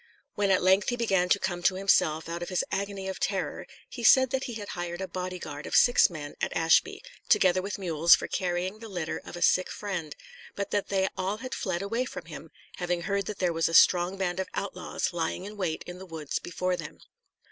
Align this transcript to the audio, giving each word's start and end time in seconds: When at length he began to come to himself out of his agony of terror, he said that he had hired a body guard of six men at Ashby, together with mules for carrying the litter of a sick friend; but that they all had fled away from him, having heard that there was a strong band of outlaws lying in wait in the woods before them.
When 0.33 0.49
at 0.49 0.63
length 0.63 0.89
he 0.89 0.95
began 0.95 1.29
to 1.29 1.37
come 1.37 1.61
to 1.61 1.75
himself 1.75 2.27
out 2.27 2.41
of 2.41 2.49
his 2.49 2.63
agony 2.71 3.07
of 3.07 3.19
terror, 3.19 3.67
he 3.87 4.03
said 4.03 4.31
that 4.31 4.45
he 4.45 4.55
had 4.55 4.69
hired 4.69 4.99
a 4.99 5.07
body 5.07 5.37
guard 5.37 5.67
of 5.67 5.75
six 5.75 6.09
men 6.09 6.33
at 6.41 6.55
Ashby, 6.57 7.03
together 7.29 7.61
with 7.61 7.77
mules 7.77 8.15
for 8.15 8.27
carrying 8.27 8.79
the 8.79 8.89
litter 8.89 9.21
of 9.23 9.35
a 9.35 9.43
sick 9.43 9.69
friend; 9.69 10.15
but 10.55 10.71
that 10.71 10.87
they 10.87 11.07
all 11.15 11.37
had 11.37 11.53
fled 11.53 11.83
away 11.83 12.05
from 12.05 12.25
him, 12.25 12.49
having 12.77 13.03
heard 13.03 13.27
that 13.27 13.37
there 13.37 13.53
was 13.53 13.69
a 13.69 13.75
strong 13.75 14.17
band 14.17 14.39
of 14.39 14.49
outlaws 14.55 15.13
lying 15.13 15.45
in 15.45 15.55
wait 15.55 15.83
in 15.85 15.99
the 15.99 16.07
woods 16.07 16.39
before 16.39 16.75
them. 16.75 16.97